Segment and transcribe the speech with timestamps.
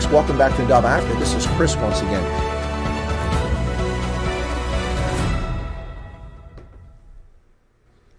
[0.00, 1.18] folks, welcome back to Indaba Africa.
[1.18, 2.24] This is Chris once again.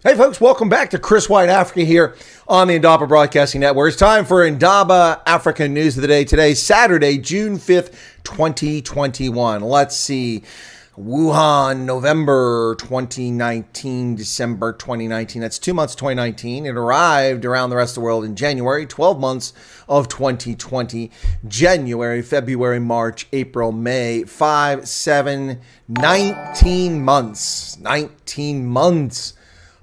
[0.04, 2.16] Hey folks, welcome back to Chris Wyatt Africa here
[2.46, 3.88] on the Indaba Broadcasting Network.
[3.88, 6.24] It's time for Indaba Africa News of the Day.
[6.24, 7.92] Today, Saturday, June 5th,
[8.24, 9.62] 2021.
[9.62, 10.42] Let's see.
[10.98, 15.40] Wuhan, November 2019, December 2019.
[15.40, 16.66] That's two months 2019.
[16.66, 19.54] It arrived around the rest of the world in January, 12 months
[19.88, 21.10] of 2020.
[21.48, 27.78] January, February, March, April, May, 5, 7, 19 months.
[27.78, 29.32] 19 months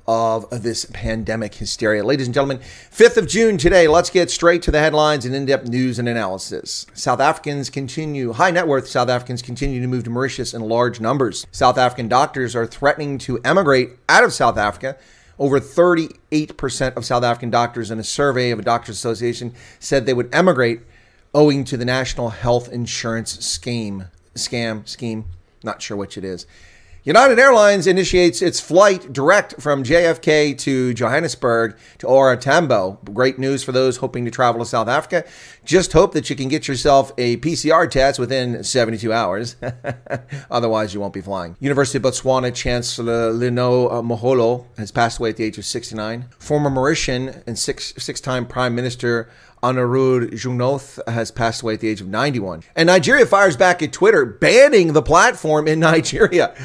[0.09, 2.03] of this pandemic hysteria.
[2.03, 5.45] Ladies and gentlemen, 5th of June today, let's get straight to the headlines and in
[5.45, 6.87] depth news and analysis.
[6.95, 10.99] South Africans continue, high net worth South Africans continue to move to Mauritius in large
[10.99, 11.45] numbers.
[11.51, 14.97] South African doctors are threatening to emigrate out of South Africa.
[15.37, 20.15] Over 38% of South African doctors in a survey of a doctors association said they
[20.15, 20.81] would emigrate
[21.35, 25.25] owing to the national health insurance scheme scam scheme
[25.63, 26.47] not sure which it is
[27.09, 32.99] United Airlines initiates its flight direct from JFK to Johannesburg to OR Tambo.
[33.03, 35.25] Great news for those hoping to travel to South Africa.
[35.65, 39.55] Just hope that you can get yourself a PCR test within 72 hours.
[40.51, 41.57] Otherwise, you won't be flying.
[41.59, 46.25] University of Botswana Chancellor Linah uh, Mohohlo has passed away at the age of 69.
[46.37, 49.31] Former Mauritian and six, six-time Prime Minister
[49.63, 52.61] Anuruddha Jugnauth has passed away at the age of 91.
[52.75, 56.55] And Nigeria fires back at Twitter, banning the platform in Nigeria.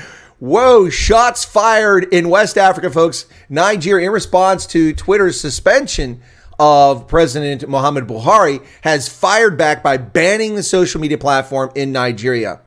[0.40, 3.26] Whoa, shots fired in West Africa, folks.
[3.48, 6.20] Nigeria, in response to Twitter's suspension
[6.58, 12.60] of President Muhammad Buhari, has fired back by banning the social media platform in Nigeria.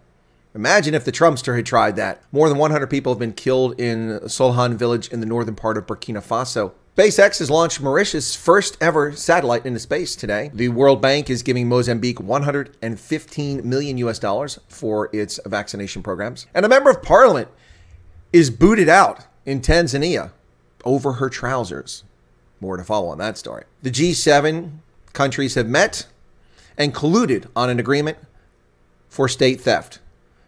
[0.55, 2.23] Imagine if the Trumpster had tried that.
[2.31, 5.85] More than 100 people have been killed in Solhan village in the northern part of
[5.85, 6.71] Burkina Faso.
[6.97, 10.49] SpaceX has launched Mauritius' first ever satellite into space today.
[10.51, 16.47] The World Bank is giving Mozambique 115 million US dollars for its vaccination programs.
[16.55, 17.49] And a member of parliament
[18.33, 20.31] is booted out in Tanzania
[20.83, 22.03] over her trousers.
[22.59, 23.63] More to follow on that story.
[23.83, 24.71] The G7
[25.13, 26.07] countries have met
[26.77, 28.17] and colluded on an agreement
[29.09, 29.99] for state theft,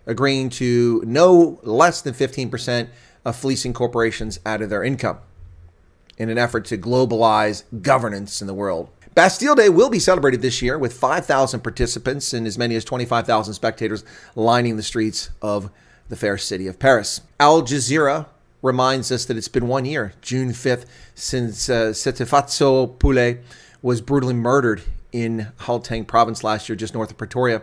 [0.05, 2.89] agreeing to no less than 15%
[3.25, 5.19] of fleecing corporations out of their income
[6.17, 8.89] in an effort to globalize governance in the world.
[9.15, 13.53] Bastille Day will be celebrated this year with 5,000 participants and as many as 25,000
[13.53, 14.03] spectators
[14.35, 15.71] lining the streets of
[16.09, 17.21] the fair city of Paris.
[17.39, 18.25] Al Jazeera
[18.61, 23.37] reminds us that it's been one year, June 5th, since uh, Tshegofatso Pule
[23.81, 24.81] was brutally murdered
[25.11, 27.61] in Gauteng province last year, just north of Pretoria,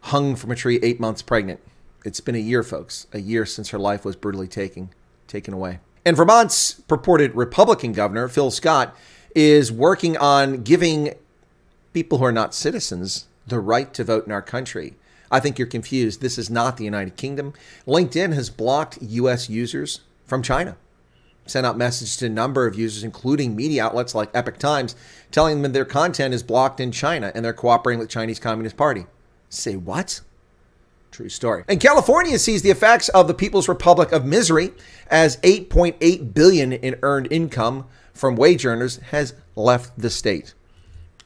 [0.00, 1.60] hung from a tree eight months pregnant.
[2.04, 4.90] It's been a year, folks, a year since her life was brutally taken,
[5.28, 5.80] taken away.
[6.04, 8.96] And Vermont's purported Republican governor, Phil Scott,
[9.34, 11.14] is working on giving
[11.92, 14.94] people who are not citizens the right to vote in our country.
[15.30, 16.20] I think you're confused.
[16.20, 17.54] This is not the United Kingdom.
[17.86, 19.48] LinkedIn has blocked U.S.
[19.48, 20.76] users from China.
[21.46, 24.96] Sent out messages to a number of users, including media outlets like Epoch Times,
[25.30, 29.06] telling them their content is blocked in China and they're cooperating with Chinese Communist Party.
[29.50, 30.20] Say what?
[31.10, 31.64] True story.
[31.68, 34.72] And California sees the effects of the People's Republic of Misery
[35.08, 40.54] as 8.8 billion in earned income from wage earners has left the state.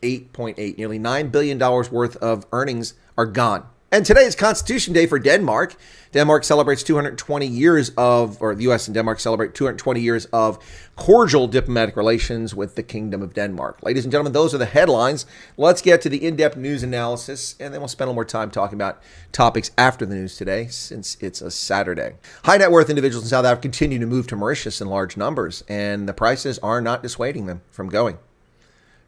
[0.03, 3.67] 8.8, nearly 9 billion dollars worth of earnings are gone.
[3.91, 5.75] And today is Constitution Day for Denmark.
[6.13, 8.87] Denmark celebrates 220 years of, or the U.S.
[8.87, 10.59] and Denmark celebrate 220 years of
[10.95, 13.79] cordial diplomatic relations with the Kingdom of Denmark.
[13.83, 15.25] Ladies and gentlemen, those are the headlines.
[15.57, 18.27] Let's get to the in depth news analysis, and then we'll spend a little more
[18.27, 19.01] time talking about
[19.33, 22.17] topics after the news today, since it's a Saturday.
[22.45, 25.65] High net worth individuals in South Africa continue to move to Mauritius in large numbers,
[25.67, 28.19] and the prices are not dissuading them from going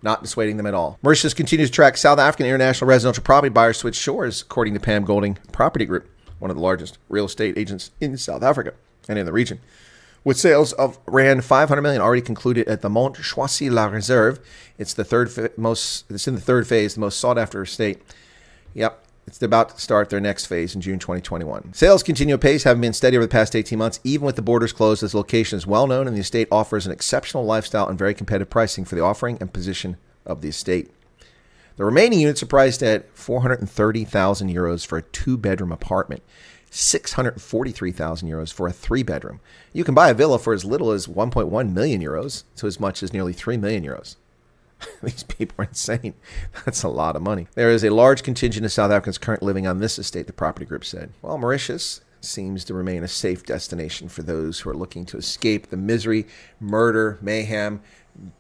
[0.03, 0.99] not dissuading them at all.
[1.03, 5.05] Mauritius continues to track South African international residential property buyers its shores, according to Pam
[5.05, 6.09] Golding Property Group,
[6.39, 8.75] one of the largest real estate agents in South Africa
[9.09, 9.61] and in the region.
[10.23, 14.39] With sales of Rand 500 million already concluded at the Mont Choisy La Reserve,
[14.79, 16.11] it's the third most.
[16.11, 18.03] It's in the third phase, the most sought after estate.
[18.75, 21.73] Yep, it's about to start their next phase in June 2021.
[21.73, 24.73] Sales continue apace, having been steady over the past 18 months, even with the borders
[24.73, 25.03] closed.
[25.03, 28.51] This location is well known, and the estate offers an exceptional lifestyle and very competitive
[28.51, 29.97] pricing for the offering and position
[30.27, 30.91] of the estate.
[31.77, 36.23] The remaining units are priced at 430,000 euros for a two bedroom apartment,
[36.71, 39.41] 643,000 euros for a three bedroom.
[39.73, 43.03] You can buy a villa for as little as 1.1 million euros to as much
[43.03, 44.17] as nearly 3 million euros.
[45.03, 46.15] These people are insane.
[46.65, 47.47] That's a lot of money.
[47.55, 50.67] There is a large contingent of South Africans currently living on this estate, the property
[50.67, 51.13] group said.
[51.23, 55.71] Well, Mauritius, seems to remain a safe destination for those who are looking to escape
[55.71, 56.27] the misery,
[56.61, 57.81] murder, mayhem,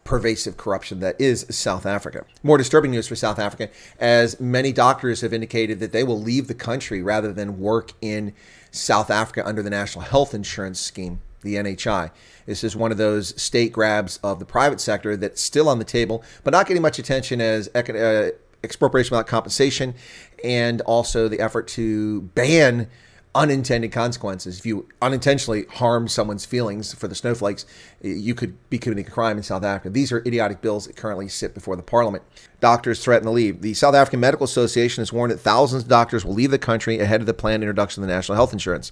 [0.04, 2.24] pervasive corruption that is South Africa.
[2.42, 6.48] More disturbing news for South Africa, as many doctors have indicated that they will leave
[6.48, 8.34] the country rather than work in
[8.70, 12.10] South Africa under the National Health Insurance Scheme, the NHI.
[12.50, 15.84] This is one of those state grabs of the private sector that's still on the
[15.84, 18.30] table, but not getting much attention as uh,
[18.64, 19.94] expropriation without compensation
[20.42, 22.88] and also the effort to ban
[23.36, 24.58] unintended consequences.
[24.58, 27.66] If you unintentionally harm someone's feelings for the snowflakes,
[28.02, 29.90] you could be committing a crime in South Africa.
[29.90, 32.24] These are idiotic bills that currently sit before the parliament.
[32.58, 33.60] Doctors threaten to leave.
[33.60, 36.98] The South African Medical Association has warned that thousands of doctors will leave the country
[36.98, 38.90] ahead of the planned introduction of the national health insurance.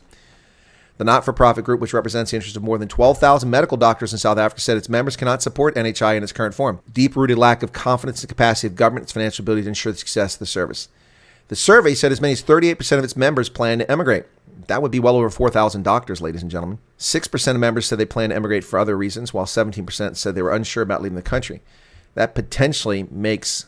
[0.99, 4.13] The not for profit group, which represents the interests of more than 12,000 medical doctors
[4.13, 6.81] in South Africa, said its members cannot support NHI in its current form.
[6.93, 9.93] Deep rooted lack of confidence in the capacity of government, its financial ability to ensure
[9.93, 10.89] the success of the service.
[11.47, 14.27] The survey said as many as 38% of its members plan to emigrate.
[14.67, 16.79] That would be well over 4,000 doctors, ladies and gentlemen.
[16.99, 20.43] 6% of members said they plan to emigrate for other reasons, while 17% said they
[20.43, 21.63] were unsure about leaving the country.
[22.15, 23.67] That potentially makes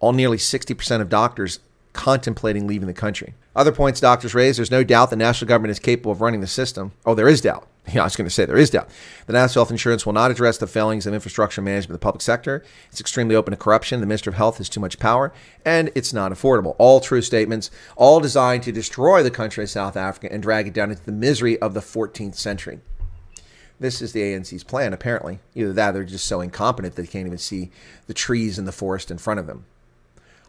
[0.00, 1.60] all nearly 60% of doctors
[1.96, 3.34] contemplating leaving the country.
[3.56, 6.46] Other points doctors raise there's no doubt the national government is capable of running the
[6.46, 6.92] system.
[7.06, 7.66] Oh, there is doubt.
[7.94, 8.88] Yeah, I was going to say there is doubt.
[9.26, 12.20] The National Health Insurance will not address the failings of infrastructure management of the public
[12.20, 12.64] sector.
[12.90, 14.00] It's extremely open to corruption.
[14.00, 15.32] The Minister of Health has too much power,
[15.64, 16.74] and it's not affordable.
[16.78, 20.74] All true statements, all designed to destroy the country of South Africa and drag it
[20.74, 22.80] down into the misery of the 14th century.
[23.78, 25.38] This is the ANC's plan, apparently.
[25.54, 27.70] Either that or they're just so incompetent that they can't even see
[28.08, 29.64] the trees in the forest in front of them.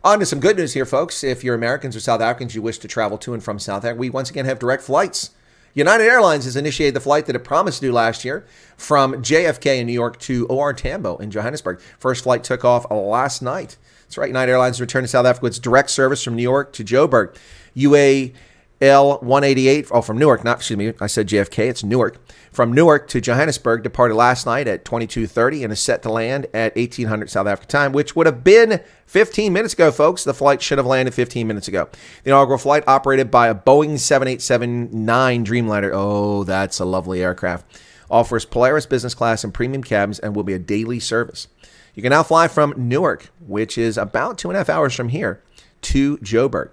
[0.04, 1.24] On to some good news here, folks.
[1.24, 4.00] If you're Americans or South Africans, you wish to travel to and from South Africa,
[4.00, 5.32] we once again have direct flights.
[5.74, 8.46] United Airlines has initiated the flight that it promised to do last year
[8.78, 11.80] from JFK in New York to OR Tambo in Johannesburg.
[12.00, 13.78] First flight took off last night.
[14.04, 16.84] That's right, United Airlines returned to South Africa with direct service from New York to
[16.84, 17.36] Joburg.
[17.74, 18.32] UA
[18.80, 22.20] L 188, oh, from Newark, not, excuse me, I said JFK, it's Newark.
[22.52, 26.76] From Newark to Johannesburg departed last night at 22.30 and is set to land at
[26.76, 30.24] 1800 South Africa time, which would have been 15 minutes ago, folks.
[30.24, 31.90] The flight should have landed 15 minutes ago.
[32.24, 35.92] The inaugural flight operated by a Boeing 7879 Dreamliner.
[35.92, 37.82] Oh, that's a lovely aircraft.
[38.12, 41.48] Offers Polaris business class and premium cabins and will be a daily service.
[41.96, 45.10] You can now fly from Newark, which is about two and a half hours from
[45.10, 45.42] here,
[45.82, 46.70] to Joburg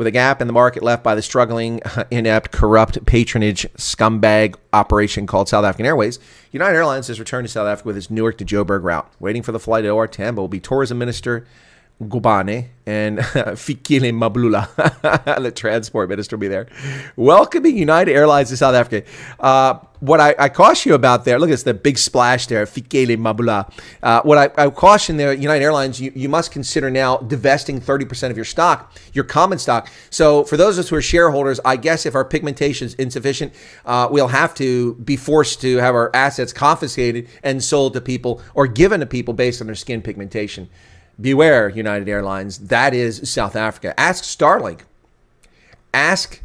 [0.00, 1.78] with a gap in the market left by the struggling,
[2.10, 6.18] inept, corrupt patronage scumbag operation called South African Airways,
[6.52, 9.12] United Airlines has returned to South Africa with its Newark to Joburg route.
[9.20, 11.46] Waiting for the flight at OR Tambo will be Tourism Minister
[12.02, 16.66] Gubane and Fikile Mbalula, the transport minister, will be there,
[17.14, 19.06] welcoming United Airlines to South Africa.
[19.38, 23.18] Uh, what I, I, caution you about there, look, it's the big splash there, Fikile
[23.18, 23.70] Mbalula.
[24.02, 28.30] Uh, what I, I, caution there, United Airlines, you, you must consider now divesting 30%
[28.30, 29.90] of your stock, your common stock.
[30.08, 33.52] So for those of us who are shareholders, I guess if our pigmentation is insufficient,
[33.84, 38.40] uh, we'll have to be forced to have our assets confiscated and sold to people
[38.54, 40.70] or given to people based on their skin pigmentation.
[41.20, 42.58] Beware, United Airlines.
[42.58, 43.98] That is South Africa.
[43.98, 44.80] Ask Starlink.
[45.92, 46.40] Ask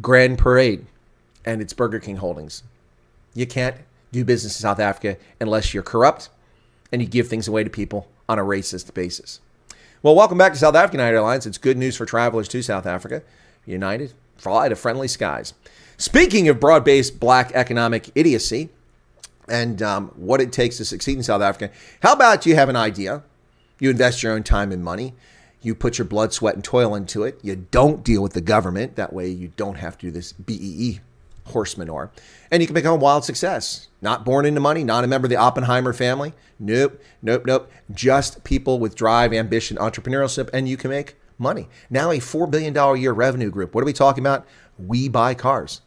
[0.00, 0.86] Grand Parade
[1.44, 2.62] and its Burger King holdings.
[3.34, 3.76] You can't
[4.10, 6.28] do business in South Africa unless you're corrupt
[6.90, 9.40] and you give things away to people on a racist basis.
[10.02, 11.46] Well, welcome back to South African Airlines.
[11.46, 13.22] It's good news for travelers to South Africa.
[13.64, 15.54] United, fly to friendly skies.
[15.96, 18.68] Speaking of broad based black economic idiocy
[19.48, 21.72] and um, what it takes to succeed in South Africa,
[22.02, 23.22] how about you have an idea
[23.82, 25.12] you invest your own time and money.
[25.60, 27.40] You put your blood, sweat, and toil into it.
[27.42, 28.94] You don't deal with the government.
[28.94, 31.00] That way, you don't have to do this BEE
[31.46, 32.12] horse manure.
[32.52, 33.88] And you can become a wild success.
[34.00, 36.32] Not born into money, not a member of the Oppenheimer family.
[36.60, 37.72] Nope, nope, nope.
[37.90, 41.68] Just people with drive, ambition, entrepreneurship, and you can make money.
[41.90, 43.74] Now, a $4 billion a year revenue group.
[43.74, 44.46] What are we talking about?
[44.78, 45.80] We buy cars.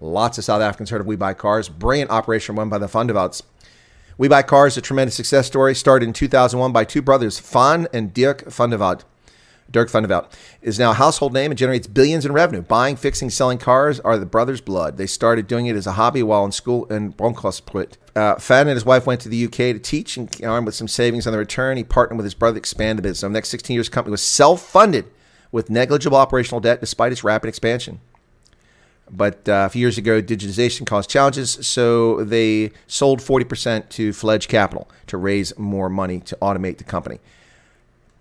[0.00, 1.68] Lots of South Africans heard of We Buy Cars.
[1.68, 3.42] Brilliant operation run by the Van der Walts.
[4.22, 8.14] We Buy Cars, a tremendous success story, started in 2001 by two brothers, Faan and
[8.14, 9.04] Dirk Van der Walt.
[9.68, 12.62] Dirk Van der Walt is now a household name and generates billions in revenue.
[12.62, 14.96] Buying, fixing, selling cars are the brothers' blood.
[14.96, 17.94] They started doing it as a hobby while in school in Bronkhorstspruit.
[18.14, 20.86] Uh, Faan and his wife went to the UK to teach, and armed with some
[20.86, 23.24] savings on the return, he partnered with his brother to expand the business.
[23.24, 25.06] Over the next 16 years, the company was self-funded
[25.50, 27.98] with negligible operational debt despite its rapid expansion.
[29.10, 34.48] But uh, a few years ago, digitization caused challenges, so they sold 40% to Fledge
[34.48, 37.20] Capital to raise more money to automate the company.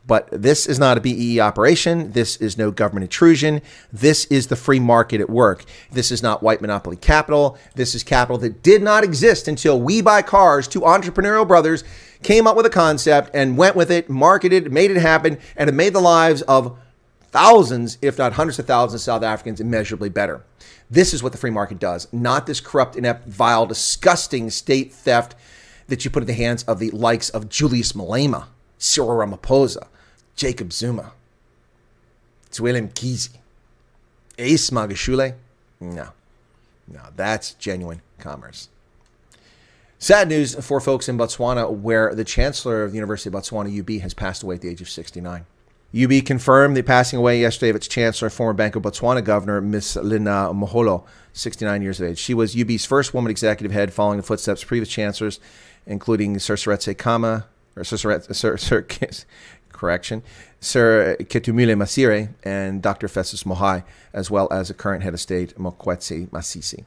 [0.06, 2.12] But this is not a BEE operation.
[2.12, 3.62] This is no government intrusion.
[3.94, 5.64] This is the free market at work.
[5.92, 7.58] This is not white monopoly capital.
[7.76, 11.84] This is capital that did not exist until We Buy Cars, two entrepreneurial brothers,
[12.24, 15.74] came up with a concept and went with it, marketed, made it happen, and it
[15.74, 16.78] made the lives of
[17.32, 20.44] thousands, if not hundreds of thousands of South Africans immeasurably better.
[20.90, 25.36] This is what the free market does, not this corrupt, inept, vile, disgusting state theft
[25.88, 28.46] that you put in the hands of the likes of Julius Malema,
[28.78, 29.88] Cyril Ramaphosa,
[30.36, 31.14] Jacob Zuma,
[32.52, 33.30] Zweli Mkhize,
[34.38, 35.36] Ace Magashule.
[35.80, 36.10] No,
[36.88, 38.70] no, that's genuine commerce.
[39.98, 44.02] Sad news for folks in Botswana, where the Chancellor of the University of Botswana, UB,
[44.02, 45.46] has passed away at the age of 69.
[45.94, 49.96] UB confirmed the passing away yesterday of its chancellor, former Bank of Botswana governor, Miss
[49.96, 52.18] Linah Mohohlo, 69 years of age.
[52.18, 55.40] She was UB's first woman executive head, following the footsteps of previous chancellors,
[55.86, 57.46] including Sir Seretse Khama,
[57.76, 58.86] or Sir, Seretse, Sir, Sir,
[59.74, 60.24] correction,
[60.62, 63.08] Sir Ketumile Masire and Dr.
[63.08, 63.84] Festus Mogae,
[64.14, 66.86] as well as the current head of state, Mokgweetsi Masisi.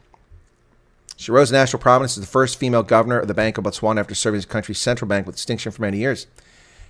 [1.16, 4.00] She rose to national prominence as the first female governor of the Bank of Botswana
[4.00, 6.26] after serving as the country's central bank with distinction for many years.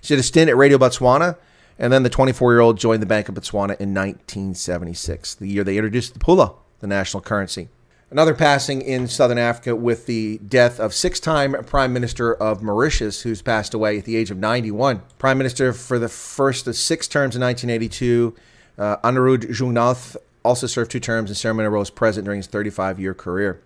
[0.01, 1.37] She had a stint at Radio Botswana,
[1.77, 5.63] and then the 24 year old joined the Bank of Botswana in 1976, the year
[5.63, 7.69] they introduced the pula, the national currency.
[8.11, 13.23] Another passing in southern Africa with the death of six time Prime Minister of Mauritius,
[13.23, 15.01] who's passed away at the age of 91.
[15.17, 18.35] Prime Minister for the first of six terms in 1982,
[18.77, 22.99] uh, Anuruddha Jugnauth also served two terms and ceremonially role as president during his 35
[22.99, 23.59] year career.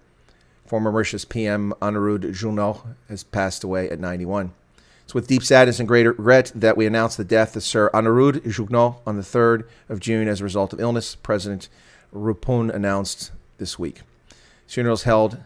[0.66, 4.54] Former Mauritius PM Anuruddha Jugnauth has passed away at 91.
[5.10, 8.42] It's with deep sadness and great regret that we announce the death of Sir Anuruddha
[8.42, 11.68] Jugnauth on the 3rd of June as a result of illness, President
[12.13, 14.01] Roopun announced this week.
[14.68, 15.39] Funerals held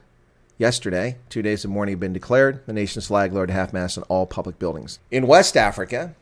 [0.57, 1.15] yesterday.
[1.29, 2.59] Two days of mourning have been declared.
[2.65, 4.99] The nation's flag lowered half mast in all public buildings.
[5.09, 6.13] In West Africa,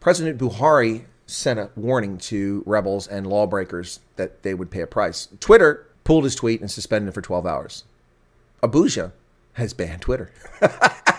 [0.00, 5.28] President Buhari sent a warning to rebels and lawbreakers that they would pay a price.
[5.38, 7.84] Twitter pulled his tweet and suspended it for 12 hours.
[8.60, 9.12] Abuja
[9.52, 10.32] has banned Twitter.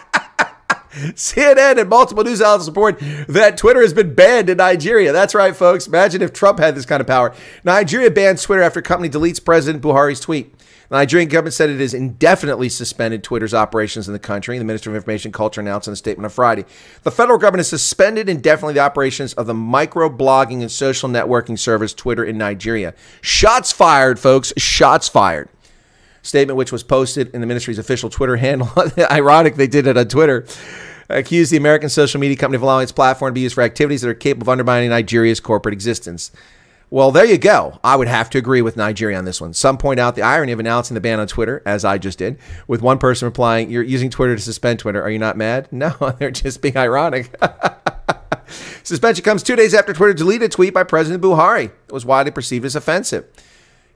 [1.16, 5.12] CNN and multiple news outlets report that Twitter has been banned in Nigeria.
[5.12, 5.88] That's right, folks.
[5.88, 7.34] Imagine if Trump had this kind of power.
[7.64, 10.54] Nigeria bans Twitter after company deletes President Buhari's tweet.
[10.90, 14.58] The Nigerian government said it has indefinitely suspended Twitter's operations in the country.
[14.58, 16.64] The Minister of Information and Culture announced in a statement on Friday.
[17.04, 21.94] The federal government has suspended indefinitely the operations of the microblogging and social networking service
[21.94, 22.94] Twitter in Nigeria.
[23.22, 24.54] Shots fired, folks.
[24.58, 25.50] Shots fired
[26.22, 28.70] statement, which was posted in the ministry's official Twitter handle.
[29.12, 30.46] Ironic they did it on Twitter.
[31.10, 34.02] Accused the American social media company of allowing its platform to be used for activities
[34.02, 36.32] that are capable of undermining Nigeria's corporate existence.
[36.90, 37.80] Well, there you go.
[37.84, 39.54] I would have to agree with Nigeria on this one.
[39.54, 42.40] Some point out the irony of announcing the ban on Twitter, as I just did,
[42.66, 45.02] with one person replying, You're using Twitter to suspend Twitter.
[45.02, 45.68] Are you not mad?
[45.78, 47.34] No, they're just being ironic.
[48.84, 51.66] Suspension comes two days after Twitter deleted a tweet by President Buhari.
[51.66, 53.26] It was widely perceived as offensive.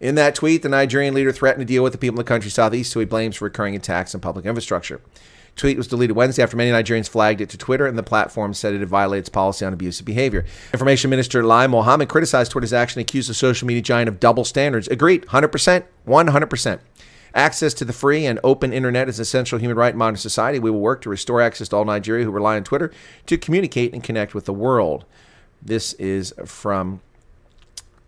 [0.01, 2.55] In that tweet, the Nigerian leader threatened to deal with the people in the country's
[2.55, 4.99] southeast, who he blames for recurring attacks on public infrastructure.
[5.55, 8.74] Tweet was deleted Wednesday after many Nigerians flagged it to Twitter, and the platform said
[8.74, 10.46] it its policy on abusive behavior.
[10.74, 14.46] Information Minister Lai Mohammed criticized Twitter's action and accused the social media giant of double
[14.46, 14.88] standards.
[14.88, 16.79] Agreed, 100%, 100%.
[17.34, 20.60] Access to the free and open internet is an essential human right in modern society.
[20.60, 22.91] We will work to restore access to all Nigeria who rely on Twitter
[23.27, 25.05] to communicate and connect with the world.
[25.62, 27.01] This is from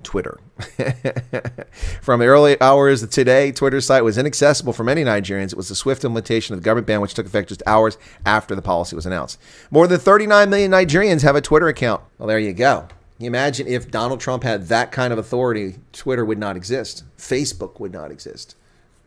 [0.04, 0.40] Twitter.
[2.02, 5.52] From the early hours of today, Twitter's site was inaccessible for many Nigerians.
[5.52, 8.56] It was the swift implementation of the government ban, which took effect just hours after
[8.56, 9.40] the policy was announced.
[9.72, 12.02] More than 39 million Nigerians have a Twitter account.
[12.18, 12.88] Well, there you go.
[13.20, 17.04] You imagine if Donald Trump had that kind of authority, Twitter would not exist.
[17.18, 18.56] Facebook would not exist.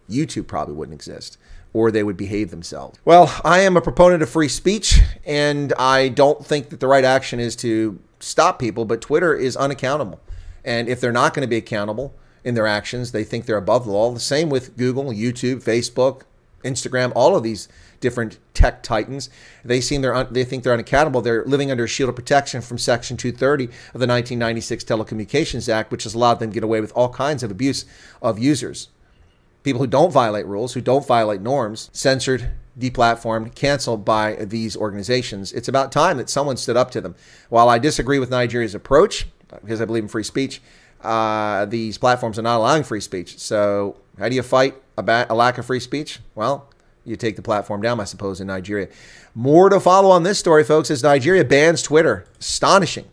[0.08, 1.38] YouTube probably wouldn't exist
[1.76, 2.98] or they would behave themselves.
[3.04, 7.04] Well, I am a proponent of free speech, and I don't think that the right
[7.04, 10.18] action is to stop people, but Twitter is unaccountable.
[10.66, 13.86] And if they're not going to be accountable in their actions, they think they're above
[13.86, 14.12] the law.
[14.12, 16.22] The same with Google, YouTube, Facebook,
[16.64, 17.68] Instagram, all of these
[18.00, 19.30] different tech titans.
[19.64, 21.22] They seem they're un, they think they're unaccountable.
[21.22, 23.70] They're living under a shield of protection from Section 230 of
[24.00, 27.50] the 1996 Telecommunications Act, which has allowed them to get away with all kinds of
[27.50, 27.86] abuse
[28.20, 28.88] of users.
[29.62, 35.52] People who don't violate rules, who don't violate norms, censored, deplatformed, canceled by these organizations.
[35.52, 37.16] It's about time that someone stood up to them.
[37.48, 40.60] While I disagree with Nigeria's approach, because I believe in free speech,
[41.02, 43.38] uh, these platforms are not allowing free speech.
[43.38, 46.20] So, how do you fight a, a lack of free speech?
[46.34, 46.68] Well,
[47.04, 48.88] you take the platform down, I suppose, in Nigeria.
[49.34, 52.26] More to follow on this story, folks, as Nigeria bans Twitter.
[52.40, 53.06] Astonishing.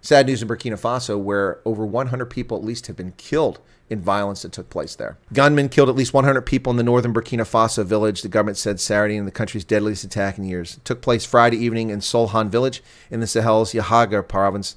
[0.00, 4.00] Sad news in Burkina Faso, where over 100 people at least have been killed in
[4.00, 5.18] violence that took place there.
[5.32, 8.80] Gunmen killed at least 100 people in the northern Burkina Faso village, the government said
[8.80, 10.76] Saturday, in the country's deadliest attack in years.
[10.76, 14.76] It took place Friday evening in Solhan village in the Sahel's Yagha province.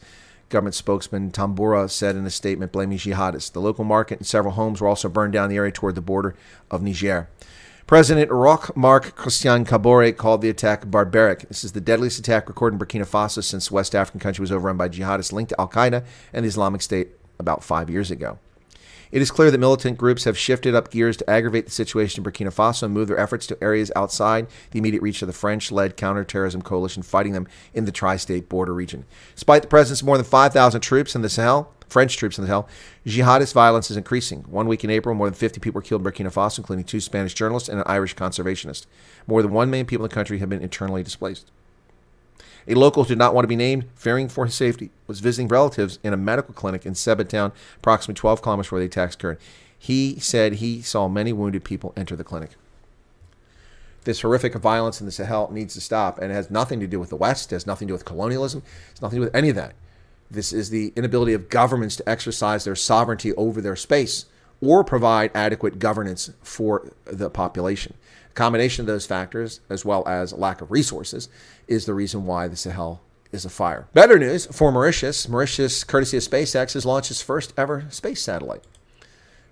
[0.49, 3.51] Government spokesman Tamboura said in a statement blaming jihadists.
[3.51, 6.35] The local market and several homes were also burned down the area toward the border
[6.69, 7.29] of Niger.
[7.87, 11.47] President Roch Marc Christian Kabore called the attack barbaric.
[11.47, 14.77] This is the deadliest attack recorded in Burkina Faso since West African country was overrun
[14.77, 18.39] by jihadists linked to Al Qaeda and the Islamic State about five years ago.
[19.15, 22.29] It is clear that militant groups have shifted up gears to aggravate the situation in
[22.29, 25.71] Burkina Faso and move their efforts to areas outside the immediate reach of the French
[25.71, 29.05] led counterterrorism coalition fighting them in the tri state border region.
[29.33, 32.49] Despite the presence of more than 5,000 troops in the Sahel, French troops in the
[32.49, 32.67] Sahel,
[33.05, 34.41] jihadist violence is increasing.
[34.49, 36.99] One week in April, more than 50 people were killed in Burkina Faso, including two
[36.99, 38.85] Spanish journalists and an Irish conservationist.
[39.27, 41.53] More than 1 million people in the country have been internally displaced.
[42.67, 45.47] A local who did not want to be named, fearing for his safety, was visiting
[45.47, 49.37] relatives in a medical clinic in Sebba town, approximately 12 kilometers where the attacks occurred.
[49.77, 52.51] He said he saw many wounded people enter the clinic.
[54.03, 56.99] This horrific violence in the Sahel needs to stop, and it has nothing to do
[56.99, 59.35] with the West, it has nothing to do with colonialism, it's nothing to do with
[59.35, 59.73] any of that.
[60.29, 64.25] This is the inability of governments to exercise their sovereignty over their space
[64.61, 67.93] or provide adequate governance for the population.
[68.35, 71.29] Combination of those factors, as well as lack of resources,
[71.67, 73.01] is the reason why the Sahel
[73.31, 73.87] is afire.
[73.93, 75.27] Better news for Mauritius.
[75.27, 78.63] Mauritius, courtesy of SpaceX, has launched its first ever space satellite.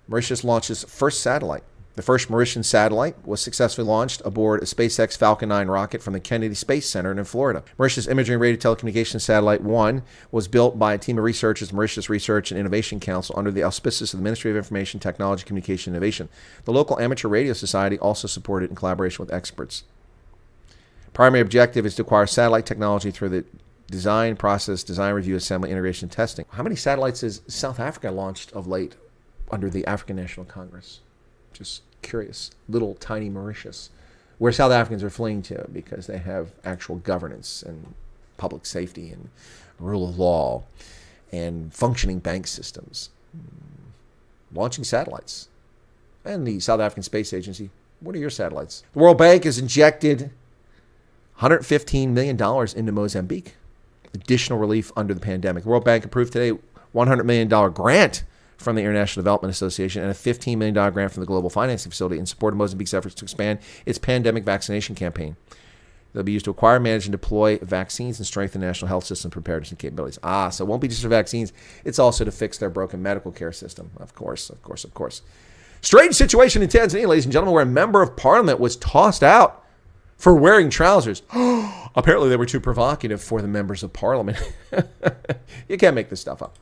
[0.06, 1.64] Mauritius launches first satellite.
[1.96, 6.18] The first Mauritian satellite was successfully launched aboard a SpaceX Falcon 9 rocket from the
[6.18, 7.62] Kennedy Space Center in Florida.
[7.78, 12.50] Mauritius Imaging Radio Telecommunications Satellite 1 was built by a team of researchers, Mauritius Research
[12.50, 16.28] and Innovation Council, under the auspices of the Ministry of Information, Technology, Communication, and Innovation.
[16.64, 19.84] The local Amateur Radio Society also supported in collaboration with experts.
[21.12, 23.44] Primary objective is to acquire satellite technology through the
[23.88, 26.44] design, process, design, review, assembly, integration, testing.
[26.50, 28.96] How many satellites has South Africa launched of late
[29.48, 30.98] under the African National Congress?
[31.54, 32.50] Just curious.
[32.68, 33.88] Little tiny Mauritius,
[34.38, 37.94] where South Africans are fleeing to because they have actual governance and
[38.36, 39.30] public safety and
[39.78, 40.64] rule of law
[41.32, 43.10] and functioning bank systems.
[43.32, 44.56] Hmm.
[44.56, 45.48] Launching satellites.
[46.24, 47.70] And the South African Space Agency,
[48.00, 48.82] what are your satellites?
[48.92, 50.30] The World Bank has injected
[51.40, 52.40] $115 million
[52.76, 53.54] into Mozambique.
[54.12, 55.64] Additional relief under the pandemic.
[55.64, 56.58] The World Bank approved today
[56.94, 58.22] $100 million grant
[58.56, 62.18] from the International Development Association and a $15 million grant from the Global Financing Facility
[62.18, 65.36] in support of Mozambique's efforts to expand its pandemic vaccination campaign.
[66.12, 69.32] They'll be used to acquire, manage, and deploy vaccines and strengthen the national health system
[69.32, 70.18] preparedness and capabilities.
[70.22, 71.52] Ah, so it won't be just for vaccines,
[71.84, 73.90] it's also to fix their broken medical care system.
[73.96, 75.22] Of course, of course, of course.
[75.80, 79.64] Strange situation in Tanzania, ladies and gentlemen, where a member of parliament was tossed out
[80.16, 81.22] for wearing trousers.
[81.96, 84.38] Apparently, they were too provocative for the members of parliament.
[85.68, 86.56] you can't make this stuff up.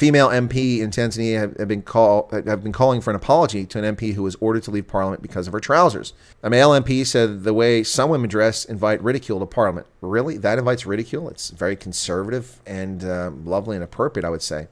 [0.00, 3.84] Female MP in Tanzania have, have, been call, have been calling for an apology to
[3.84, 6.14] an MP who was ordered to leave Parliament because of her trousers.
[6.42, 9.86] A male MP said the way some women dress invite ridicule to Parliament.
[10.00, 11.28] Really, that invites ridicule?
[11.28, 14.68] It's very conservative and uh, lovely and appropriate, I would say.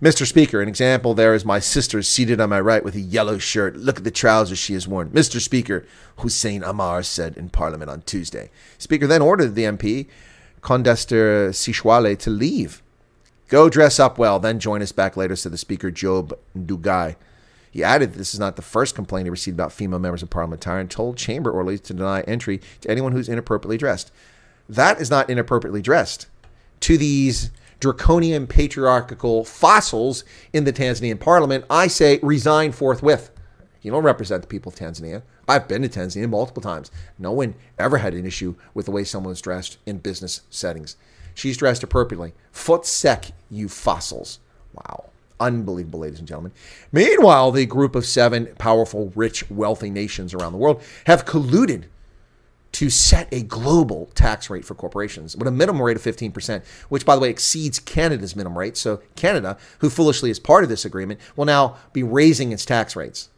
[0.00, 0.26] Mr.
[0.26, 3.76] Speaker, an example there is my sister seated on my right with a yellow shirt.
[3.76, 5.10] Look at the trousers she has worn.
[5.10, 5.40] Mr.
[5.40, 8.50] Speaker, Hussein Amar said in Parliament on Tuesday.
[8.78, 10.08] Speaker then ordered the MP,
[10.60, 12.82] Condester Sichwale, to leave.
[13.52, 17.16] Go dress up well, then join us back later, said the Speaker, Job Ndugai.
[17.70, 20.30] He added that this is not the first complaint he received about female members of
[20.30, 24.10] Parliament and told chamber orderlies to deny entry to anyone who's inappropriately dressed.
[24.70, 26.28] That is not inappropriately dressed.
[26.80, 33.32] To these draconian patriarchal fossils in the Tanzanian parliament, I say resign forthwith.
[33.82, 35.24] You don't represent the people of Tanzania.
[35.46, 36.90] I've been to Tanzania multiple times.
[37.18, 40.96] No one ever had an issue with the way someone someone's dressed in business settings.
[41.34, 42.32] She's dressed appropriately.
[42.50, 44.40] Foot sec, you fossils.
[44.74, 45.10] Wow.
[45.40, 46.52] Unbelievable, ladies and gentlemen.
[46.92, 51.84] Meanwhile, the group of seven powerful, rich, wealthy nations around the world have colluded
[52.72, 57.04] to set a global tax rate for corporations with a minimum rate of 15%, which,
[57.04, 58.76] by the way, exceeds Canada's minimum rate.
[58.76, 62.96] So, Canada, who foolishly is part of this agreement, will now be raising its tax
[62.96, 63.28] rates,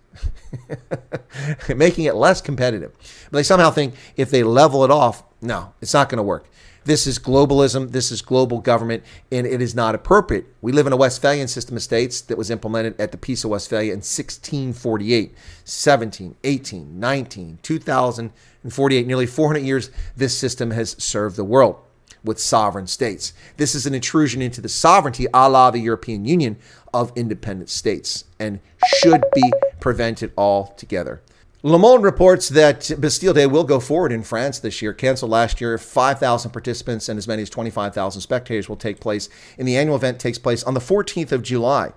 [1.74, 2.92] making it less competitive.
[3.30, 6.46] But they somehow think if they level it off, no, it's not going to work.
[6.84, 7.92] This is globalism.
[7.92, 10.46] This is global government, and it is not appropriate.
[10.60, 13.50] We live in a Westphalian system of states that was implemented at the Peace of
[13.50, 19.06] Westphalia in 1648, 17, 18, 19, 2048.
[19.06, 21.76] Nearly 400 years, this system has served the world
[22.22, 23.32] with sovereign states.
[23.56, 26.58] This is an intrusion into the sovereignty, a la the European Union,
[26.92, 31.22] of independent states and should be prevented altogether.
[31.66, 34.92] Le Monde reports that Bastille Day will go forward in France this year.
[34.92, 39.30] Canceled last year, 5,000 participants and as many as 25,000 spectators will take place.
[39.56, 41.92] And the annual event takes place on the 14th of July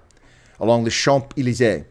[0.58, 1.84] along the Champs Elysees.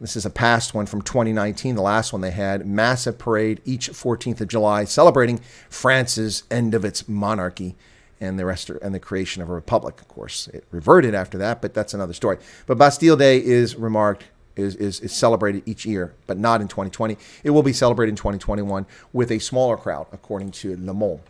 [0.00, 2.66] This is a past one from 2019, the last one they had.
[2.66, 7.76] Massive parade each 14th of July, celebrating France's end of its monarchy
[8.22, 10.00] and the rest and the creation of a republic.
[10.00, 12.38] Of course, it reverted after that, but that's another story.
[12.64, 14.24] But Bastille Day is remarked
[14.56, 17.16] is, is, is celebrated each year, but not in 2020.
[17.42, 21.20] It will be celebrated in 2021 with a smaller crowd, according to Le Monde.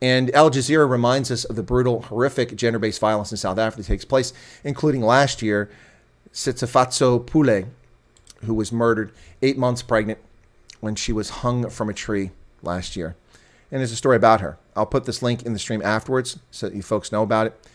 [0.00, 3.82] And Al Jazeera reminds us of the brutal, horrific gender based violence in South Africa
[3.82, 5.70] that takes place, including last year,
[6.32, 7.64] Tshegofatso Pule,
[8.44, 10.18] who was murdered eight months pregnant
[10.80, 12.30] when she was hung from a tree
[12.62, 13.16] last year.
[13.70, 14.56] And there's a story about her.
[14.76, 17.68] I'll put this link in the stream afterwards so that you folks know about it.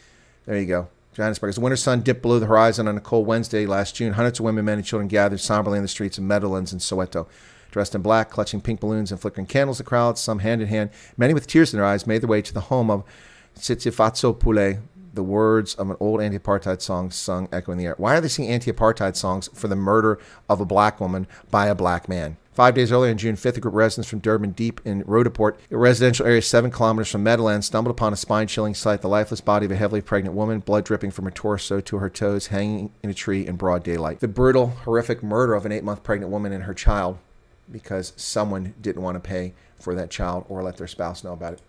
[0.46, 0.88] There you go.
[1.14, 1.50] Johannesburg.
[1.50, 4.40] As the winter sun dipped below the horizon on a cold Wednesday last June, hundreds
[4.40, 7.28] of women, men, and children gathered somberly in the streets of Meadowlands and Soweto.
[7.72, 10.92] Dressed in black, clutching pink balloons and flickering candles, the crowd, some hand in hand,
[11.18, 13.04] many with tears in their eyes, made their way to the home of
[13.56, 14.80] Tshegofatso Pule,
[15.14, 17.96] the words of an old anti apartheid song sung echoing the air.
[17.98, 21.68] Why are they singing anti apartheid songs for the murder of a black woman by
[21.68, 22.38] a black man?
[22.54, 25.58] Five days earlier, on June 5th, a group of residents from Durban Deep in Roodepoort,
[25.72, 29.42] a residential area seven kilometers from Meadowlands, stumbled upon a spine chilling sight the lifeless
[29.42, 32.92] body of a heavily pregnant woman, blood dripping from her torso to her toes, hanging
[33.02, 34.20] in a tree in broad daylight.
[34.20, 37.18] The brutal, horrific murder of an eight month pregnant woman and her child
[37.72, 41.54] because someone didn't want to pay for that child or let their spouse know about
[41.54, 41.62] it.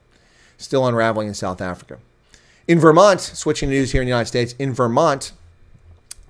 [0.58, 1.98] Still unraveling in South Africa.
[2.68, 5.32] In Vermont, switching to news here in the United States, in Vermont,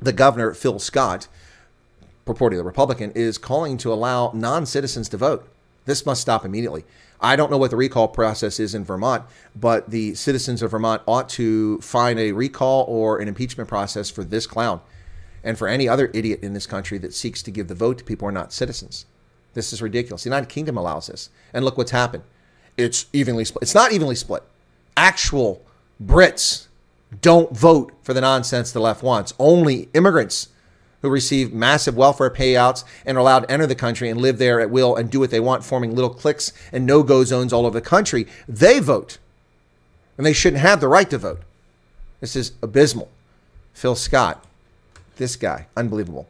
[0.00, 1.26] the governor, Phil Scott,
[2.26, 5.48] purportedly the Republican, is calling to allow non citizens to vote.
[5.84, 6.84] This must stop immediately.
[7.20, 11.02] I don't know what the recall process is in Vermont, but the citizens of Vermont
[11.06, 14.80] ought to find a recall or an impeachment process for this clown
[15.42, 18.04] and for any other idiot in this country that seeks to give the vote to
[18.04, 19.06] people who are not citizens.
[19.52, 20.24] This is ridiculous.
[20.24, 21.30] The United Kingdom allows this.
[21.52, 22.24] And look what's happened.
[22.76, 23.62] It's evenly split.
[23.62, 24.42] It's not evenly split.
[24.96, 25.62] Actual
[26.02, 26.66] Brits
[27.20, 29.32] don't vote for the nonsense the left wants.
[29.38, 30.48] Only immigrants
[31.04, 34.58] who receive massive welfare payouts and are allowed to enter the country and live there
[34.58, 37.66] at will and do what they want, forming little cliques and no go zones all
[37.66, 39.18] over the country, they vote.
[40.16, 41.42] And they shouldn't have the right to vote.
[42.20, 43.10] This is abysmal.
[43.74, 44.46] Phil Scott,
[45.16, 46.26] this guy, unbelievable.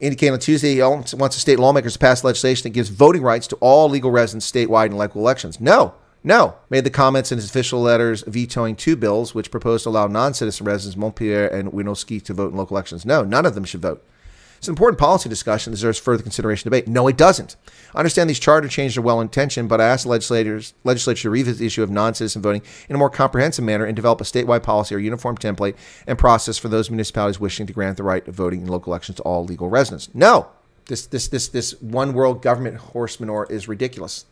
[0.00, 3.46] Indicating on Tuesday he wants the state lawmakers to pass legislation that gives voting rights
[3.46, 5.60] to all legal residents statewide in local elections.
[5.60, 6.56] No, no.
[6.68, 10.34] Made the comments in his official letters vetoing two bills which proposed to allow non
[10.34, 13.06] citizen residents Montpelier and Winooski to vote in local elections.
[13.06, 14.04] No, none of them should vote.
[14.60, 16.86] It's an important policy discussion that deserves further consideration debate.
[16.86, 17.56] No, it doesn't.
[17.94, 21.30] I understand these charter changes are well intentioned, but I ask the legislators, legislature to
[21.30, 24.24] revisit the issue of non citizen voting in a more comprehensive manner and develop a
[24.24, 28.28] statewide policy or uniform template and process for those municipalities wishing to grant the right
[28.28, 30.10] of voting in local elections to all legal residents.
[30.12, 30.48] No.
[30.84, 34.26] This, this, this, this one world government horse manure is ridiculous.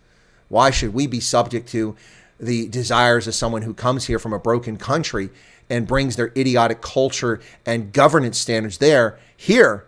[0.48, 1.96] Why should we be subject to
[2.40, 5.30] the desires of someone who comes here from a broken country
[5.68, 9.84] and brings their idiotic culture and governance standards there here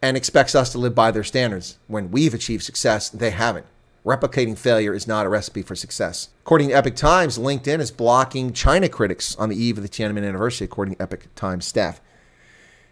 [0.00, 1.78] and expects us to live by their standards?
[1.88, 3.66] When we've achieved success, they haven't.
[4.04, 6.28] Replicating failure is not a recipe for success.
[6.44, 10.24] According to Epoch Times, LinkedIn is blocking China critics on the eve of the Tiananmen
[10.24, 12.00] anniversary, according to Epoch Times staff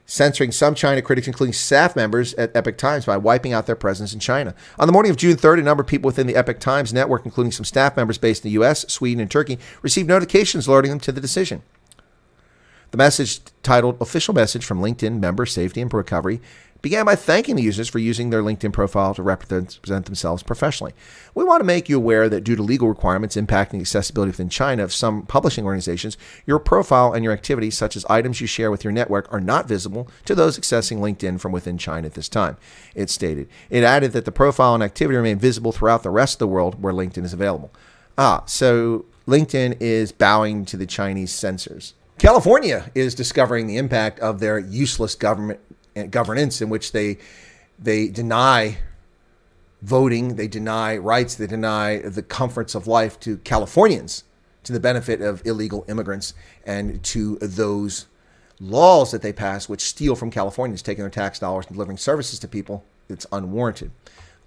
[0.07, 4.13] censoring some China critics, including staff members at Epoch Times, by wiping out their presence
[4.13, 4.55] in China.
[4.79, 7.25] On the morning of June 3rd, a number of people within the Epoch Times network,
[7.25, 11.01] including some staff members based in the U.S., Sweden, and Turkey, received notifications alerting them
[11.01, 11.63] to the decision.
[12.91, 16.41] The message titled Official Message from LinkedIn Member Safety and Recovery
[16.85, 20.93] began by thanking the users for using their LinkedIn profile to represent themselves professionally.
[21.35, 24.85] We want to make you aware that due to legal requirements impacting accessibility within China
[24.85, 28.85] of some publishing organizations, your profile and your activities, such as items you share with
[28.85, 32.59] your network, are not visible to those accessing LinkedIn from within China at this time.
[32.95, 33.49] It stated.
[33.71, 36.83] It added that the profile and activity remain visible throughout the rest of the world
[36.83, 37.73] where LinkedIn is available.
[38.19, 41.95] Ah, so LinkedIn is bowing to the Chinese censors.
[42.19, 45.61] California is discovering the impact of their useless government
[46.11, 47.19] governance in which they
[47.79, 48.79] they deny
[49.83, 54.25] voting, they deny rights, they deny the comforts of life to Californians
[54.63, 56.33] to the benefit of illegal immigrants
[56.65, 58.07] and to those
[58.61, 62.39] laws that they pass which steal from Californians, taking their tax dollars and delivering services
[62.39, 62.85] to people.
[63.09, 63.91] It's unwarranted.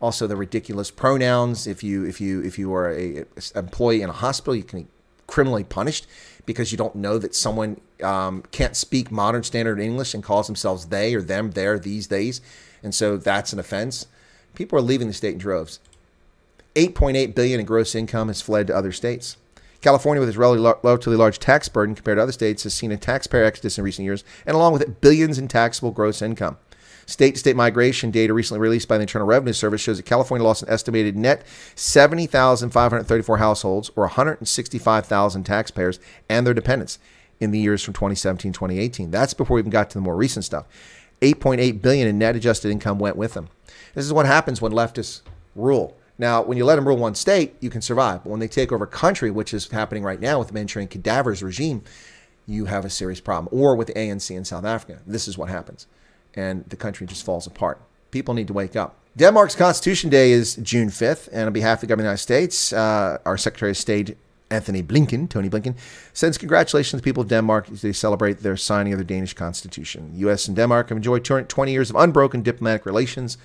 [0.01, 1.67] Also, the ridiculous pronouns.
[1.67, 4.83] If you if you if you are a, a employee in a hospital, you can
[4.83, 4.87] be
[5.25, 6.07] criminally punished
[6.45, 10.87] because you don't know that someone um, can't speak modern standard English and calls themselves
[10.87, 12.41] they or them, there, these, days,
[12.83, 14.07] and so that's an offense.
[14.55, 15.79] People are leaving the state in droves.
[16.75, 19.37] 8.8 billion in gross income has fled to other states.
[19.81, 23.43] California, with its relatively large tax burden compared to other states, has seen a taxpayer
[23.43, 26.57] exodus in recent years, and along with it, billions in taxable gross income.
[27.05, 30.45] State to state migration data recently released by the Internal Revenue Service shows that California
[30.45, 31.43] lost an estimated net
[31.75, 36.99] 70,534 households, or 165,000 taxpayers and their dependents
[37.39, 39.11] in the years from 2017 2018.
[39.11, 40.65] That's before we even got to the more recent stuff.
[41.21, 43.49] 8.8 billion in net adjusted income went with them.
[43.93, 45.21] This is what happens when leftists
[45.55, 45.97] rule.
[46.19, 48.23] Now, when you let them rule one state, you can survive.
[48.23, 50.87] But when they take over a country, which is happening right now with the Manchurian
[50.87, 51.83] cadavers regime,
[52.45, 53.49] you have a serious problem.
[53.51, 55.01] Or with the ANC in South Africa.
[55.05, 55.87] This is what happens
[56.37, 57.81] and the country just falls apart.
[58.11, 58.95] People need to wake up.
[59.17, 62.51] Denmark's Constitution Day is June 5th, and on behalf of the government of the United
[62.53, 64.15] States, uh, our Secretary of State,
[64.49, 65.75] Antony Blinken, Tony Blinken,
[66.13, 70.13] sends congratulations to people of Denmark as they celebrate their signing of their Danish Constitution.
[70.13, 70.47] The U.S.
[70.47, 73.37] and Denmark have enjoyed 20 years of unbroken diplomatic relations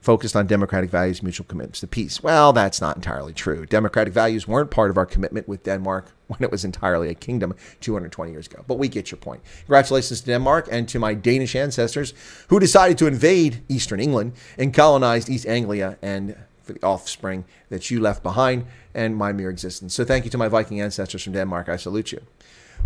[0.00, 2.22] focused on democratic values, mutual commitments to peace.
[2.22, 3.66] Well, that's not entirely true.
[3.66, 7.54] Democratic values weren't part of our commitment with Denmark when it was entirely a kingdom
[7.80, 8.64] 220 years ago.
[8.66, 9.42] But we get your point.
[9.60, 12.14] Congratulations to Denmark and to my Danish ancestors
[12.48, 16.36] who decided to invade eastern England and colonized East Anglia and
[16.68, 19.94] for the offspring that you left behind and my mere existence.
[19.94, 21.68] So thank you to my Viking ancestors from Denmark.
[21.68, 22.20] I salute you.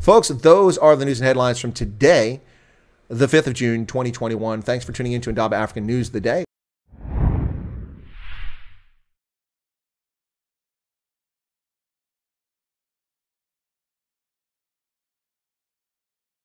[0.00, 2.40] Folks, those are the news and headlines from today,
[3.08, 4.62] the 5th of June, 2021.
[4.62, 6.44] Thanks for tuning in to Indaba African News the Day.